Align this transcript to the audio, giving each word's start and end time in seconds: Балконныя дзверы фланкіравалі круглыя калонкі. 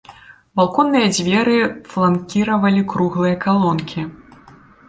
Балконныя 0.59 1.11
дзверы 1.17 1.57
фланкіравалі 1.91 2.81
круглыя 2.95 3.35
калонкі. 3.47 4.01